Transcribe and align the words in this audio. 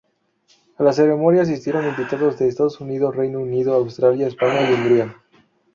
A 0.77 0.81
la 0.83 0.93
ceremonia 0.93 1.43
asistieron 1.43 1.87
invitados 1.87 2.39
de 2.39 2.47
Estados 2.47 2.79
Unidos, 2.81 3.15
Reino 3.15 3.39
Unido, 3.39 3.75
Austria, 3.75 4.25
España 4.25 4.67
y 4.67 4.73
Hungría. 4.73 5.15